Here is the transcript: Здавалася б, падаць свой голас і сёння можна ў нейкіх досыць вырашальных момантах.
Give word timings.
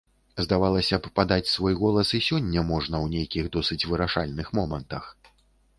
Здавалася 0.43 0.97
б, 1.03 1.11
падаць 1.19 1.51
свой 1.55 1.77
голас 1.81 2.15
і 2.21 2.23
сёння 2.29 2.65
можна 2.73 2.95
ў 3.05 3.19
нейкіх 3.19 3.45
досыць 3.59 3.83
вырашальных 3.93 4.47
момантах. 4.61 5.03